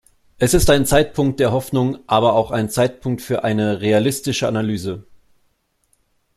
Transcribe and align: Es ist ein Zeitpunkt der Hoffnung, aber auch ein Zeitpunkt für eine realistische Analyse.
Es 0.39 0.55
ist 0.55 0.71
ein 0.71 0.87
Zeitpunkt 0.87 1.39
der 1.39 1.51
Hoffnung, 1.51 1.99
aber 2.07 2.33
auch 2.33 2.49
ein 2.49 2.71
Zeitpunkt 2.71 3.21
für 3.21 3.43
eine 3.43 3.81
realistische 3.81 4.47
Analyse. 4.47 5.05